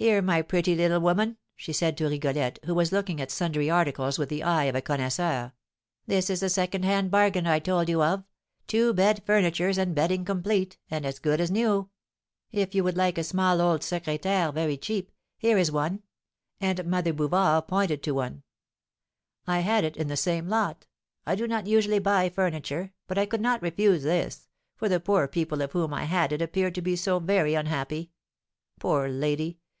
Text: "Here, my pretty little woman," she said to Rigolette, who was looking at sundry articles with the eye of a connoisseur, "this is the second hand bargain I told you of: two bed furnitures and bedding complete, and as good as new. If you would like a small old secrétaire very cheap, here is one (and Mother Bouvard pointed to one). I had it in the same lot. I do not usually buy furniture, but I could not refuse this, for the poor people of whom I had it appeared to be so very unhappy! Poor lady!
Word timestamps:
"Here, 0.00 0.22
my 0.22 0.42
pretty 0.42 0.76
little 0.76 1.00
woman," 1.00 1.38
she 1.56 1.72
said 1.72 1.96
to 1.96 2.08
Rigolette, 2.08 2.60
who 2.64 2.72
was 2.72 2.92
looking 2.92 3.20
at 3.20 3.32
sundry 3.32 3.68
articles 3.68 4.16
with 4.16 4.28
the 4.28 4.44
eye 4.44 4.66
of 4.66 4.76
a 4.76 4.80
connoisseur, 4.80 5.54
"this 6.06 6.30
is 6.30 6.38
the 6.38 6.48
second 6.48 6.84
hand 6.84 7.10
bargain 7.10 7.48
I 7.48 7.58
told 7.58 7.88
you 7.88 8.00
of: 8.04 8.22
two 8.68 8.94
bed 8.94 9.24
furnitures 9.26 9.76
and 9.76 9.96
bedding 9.96 10.24
complete, 10.24 10.78
and 10.88 11.04
as 11.04 11.18
good 11.18 11.40
as 11.40 11.50
new. 11.50 11.90
If 12.52 12.76
you 12.76 12.84
would 12.84 12.96
like 12.96 13.18
a 13.18 13.24
small 13.24 13.60
old 13.60 13.80
secrétaire 13.80 14.54
very 14.54 14.76
cheap, 14.76 15.10
here 15.36 15.58
is 15.58 15.72
one 15.72 16.04
(and 16.60 16.84
Mother 16.84 17.12
Bouvard 17.12 17.66
pointed 17.66 18.00
to 18.04 18.12
one). 18.12 18.44
I 19.48 19.58
had 19.58 19.82
it 19.82 19.96
in 19.96 20.06
the 20.06 20.16
same 20.16 20.48
lot. 20.48 20.86
I 21.26 21.34
do 21.34 21.48
not 21.48 21.66
usually 21.66 21.98
buy 21.98 22.28
furniture, 22.28 22.92
but 23.08 23.18
I 23.18 23.26
could 23.26 23.40
not 23.40 23.62
refuse 23.62 24.04
this, 24.04 24.48
for 24.76 24.88
the 24.88 25.00
poor 25.00 25.26
people 25.26 25.60
of 25.60 25.72
whom 25.72 25.92
I 25.92 26.04
had 26.04 26.30
it 26.30 26.40
appeared 26.40 26.76
to 26.76 26.82
be 26.82 26.94
so 26.94 27.18
very 27.18 27.54
unhappy! 27.54 28.12
Poor 28.78 29.08
lady! 29.08 29.58